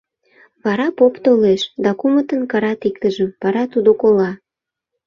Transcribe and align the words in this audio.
Вара 0.63 0.87
поп 0.97 1.13
толеш, 1.25 1.61
да 1.83 1.89
кумытын 1.99 2.41
кырат 2.51 2.81
иктыжым. 2.89 3.29
Вара 3.41 3.63
тудо 3.73 3.91
кола. 4.01 4.31